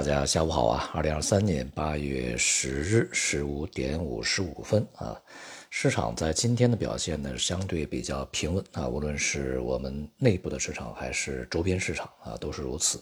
[0.00, 0.90] 大家下午好啊！
[0.94, 5.20] 二零二三年八月十日十五点五十五分啊，
[5.68, 12.98] 市场在今天的表现呢，相对比较平稳啊，无论是我们内部的市场还是周边市场啊，都是如此。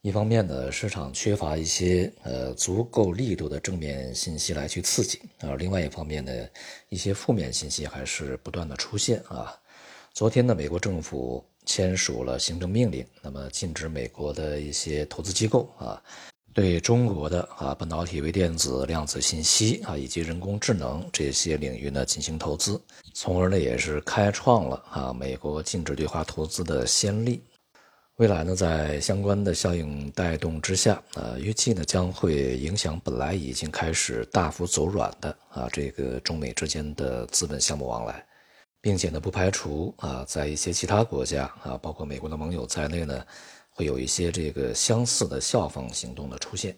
[0.00, 6.32] 一方面呢，市场缺乏一些呃足够力度的正面信息来去刺激啊；另外一方面呢，
[6.88, 9.54] 一些负面信息还是不断的出现啊。
[10.14, 11.44] 昨天呢，美国政府。
[11.64, 16.02] 签署了行政命令，那么禁止美国的一些投资机构啊，
[16.52, 22.80] 对中国的啊半导体、微电子、量子信息啊以及人工智能这些领域呢进行投资，
[23.12, 27.42] 从而呢也是开创了啊美国禁止对华投资的先例。
[28.16, 38.24] 未来呢，在相关的效应带动之下，啊，预计呢将会影响本来已经开始大幅走软的啊这个中美之间的资本项目往来。
[38.84, 43.24] 并且呢，不排除啊，在一些其他国家啊，包括美国的盟友在内呢，
[43.70, 46.76] 会有一些这个相似的效仿行动的出现。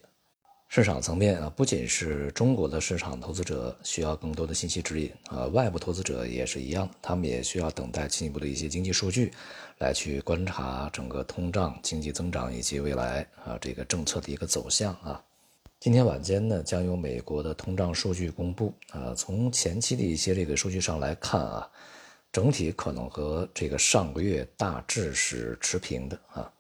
[0.69, 9.33] 市场层面啊，不仅是中国的市场投资者需要更多的信息指引啊，外部投资者也是一样，他们也需要等待进一步的一些经济数据，
[9.79, 15.21] 来去观察整个通胀、经济增长以及未来啊这个政策的一个走向啊。
[15.81, 21.69] 今天晚间呢，将有美国的通胀数据公布啊，从前期的一些这个数据上来看啊。
[22.37, 26.53] 整体可能和这个上个月大致是持平的啊。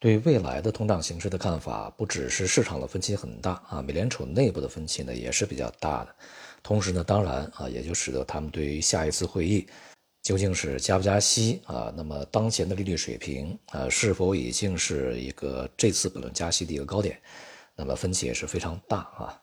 [0.00, 6.12] 对未来的通胀形势的看法，不只是市场的分歧很大啊，美联储内部的分歧呢也是比较大的。
[6.64, 9.68] 同时呢，当然啊，也就使得他们对于下一次会议
[10.20, 17.16] 究竟是加不加息啊，那么当前的利率水平啊，是否已经是一个这次本轮加息的一个高点，
[17.76, 19.40] 那么分歧也是非常大啊。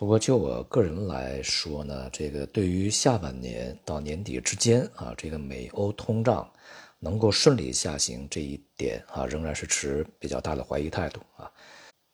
[0.00, 6.50] 不过，就我个人来说呢，这个对于下半年到年底之间啊，这个美欧通胀
[6.98, 11.52] 能够顺利下行这一点啊，仍然是持比较大的怀疑态度啊。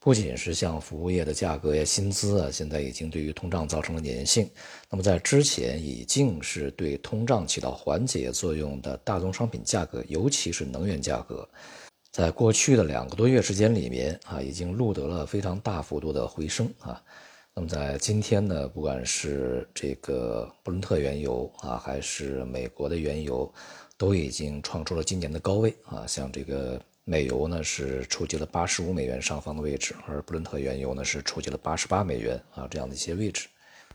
[0.00, 4.50] 不仅是像服务业的价格呀、薪资啊，现在已经对于通胀造成了粘性。
[4.90, 11.48] 那么在之前已经是对通胀起到缓解作用的大宗商品价格，尤其是能源价格，
[12.10, 17.00] 在过去的两个多月时间里面啊，已经录得了非常大幅度的回升啊。
[17.58, 23.50] 那么在今天呢，不管是这个布伦特原油啊，还是美国的原油，
[23.96, 26.06] 都已经创出了今年的高位啊。
[26.06, 33.48] 像这个美油呢，是触及了八十五美元上方的位置，而布伦特原油呢，是触及了八十八美元啊这样的一些位置。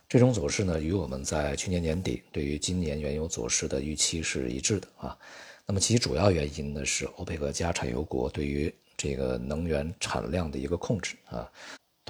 [0.09, 5.15] 这种走势呢，与我们在去年年底对于今年原油走势的预期是一致的啊。
[5.67, 11.47] 那么其主要原因呢，是欧佩克加产油国对于这个能源产量的一个控制啊。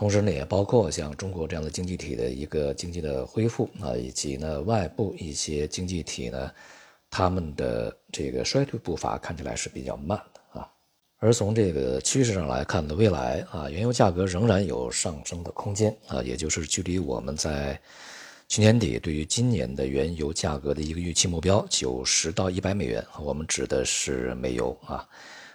[0.01, 6.51] 同时呢，也包括像中国这样的经济体的一个经济的恢复啊，以及呢外部一些经济体呢，
[7.11, 10.67] 他们的这个衰退步伐看起来是比较慢的啊。
[11.19, 17.79] 而从这个趋势上来看呢，未来啊，原油价格仍然有上升的空间啊，也就是距离我们在
[18.47, 25.07] 去年底对于今年的原油价格的一个预期目标九十到一百美元，我们指的是美油啊。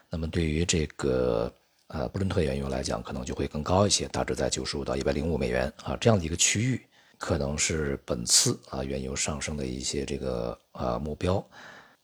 [0.09, 1.53] 那么对于这个。
[1.89, 6.85] 呃，布伦特原油来讲，可能就会更高一些，大致在九十五到一百零五美元啊这样的一个区域，
[7.17, 11.45] 可能是本次啊原油上升的一些这个啊目标。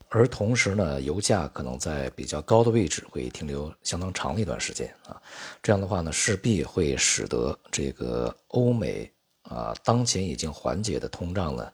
[0.09, 5.21] 而同时呢，油价可能在比较高的位置会停留相当长的一段时间啊，
[5.63, 9.11] 这样的话呢，势必会使得这个欧美
[9.43, 11.73] 啊当前已经缓解的通胀呢。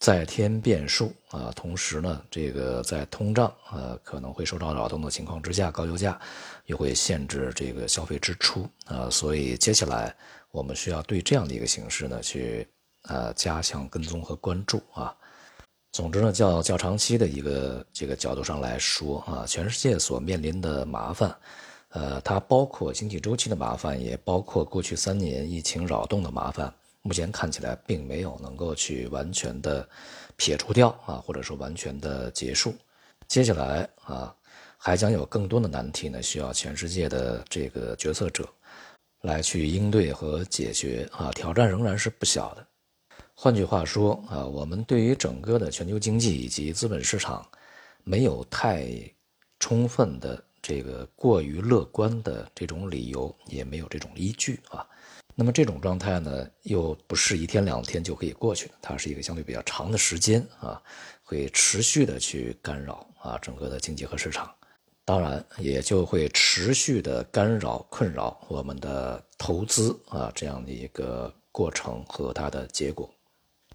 [0.00, 6.20] 再添变数啊，同时呢，这个在通胀呃可能会受到扰动的情况之下，高油价
[6.66, 10.14] 又会限制这个消费支出啊，所以接下来
[10.50, 12.68] 我们需要对这样的一个形势呢去
[13.04, 15.16] 呃加强跟踪和关注啊。
[15.92, 21.34] 总之呢，较较长期的一个这个角度上来说啊，全世界所面临的麻烦，
[21.90, 26.74] 呃，它包括经济周期的麻烦，也包括过去三年疫情扰动的麻烦。
[27.06, 29.86] 目前看起来并没有能够去完全的
[30.36, 32.74] 撇除掉啊，或者说完全的结束。
[33.28, 34.34] 接下来啊，
[34.78, 38.48] 还将有更多的难题呢，需要全世界的这个决策者
[39.20, 42.66] 来去应对和解决啊，挑战仍然是不小的。
[43.34, 47.46] 换句话说啊，我们对于整个的全球经济以及资本市场
[48.02, 48.88] 没有太
[49.60, 54.86] 充分的这个过于乐观的这种理由，也没有这种依据啊。
[55.34, 60.80] 那么这种状态呢，又不是一天两天就可以过去的，它是一个相对比较长的时间啊，
[61.22, 64.54] 会持续的去干扰啊整个的经济和市场，
[65.04, 73.12] 当然也就会持续的干扰困扰我们的投资啊这样的一个过程和它的结果。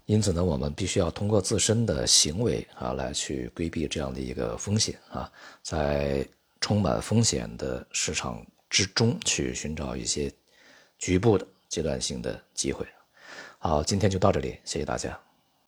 [0.06, 5.30] 因此呢，我们必须要通过自身的行为啊来去规避这样的一个风险啊，
[5.62, 6.26] 在
[6.60, 10.32] 充满风险的市场之中去寻找一些
[11.00, 12.86] 局部的阶段性的机会。
[13.58, 15.29] 好，今天就到这里，谢谢大家。